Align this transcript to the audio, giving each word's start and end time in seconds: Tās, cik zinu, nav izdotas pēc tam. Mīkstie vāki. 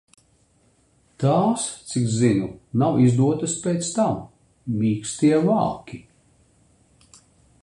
Tās, 1.23 1.65
cik 1.91 2.07
zinu, 2.15 2.49
nav 2.85 2.99
izdotas 3.05 3.55
pēc 3.67 3.93
tam. 3.99 4.19
Mīkstie 4.81 5.33
vāki. 5.51 6.05